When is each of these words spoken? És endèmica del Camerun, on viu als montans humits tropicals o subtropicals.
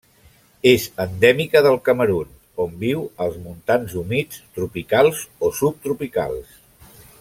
És 0.69 0.85
endèmica 1.03 1.61
del 1.67 1.77
Camerun, 1.89 2.33
on 2.65 2.73
viu 2.85 3.05
als 3.27 3.37
montans 3.45 3.95
humits 4.03 4.43
tropicals 4.59 5.25
o 5.49 5.53
subtropicals. 5.63 6.61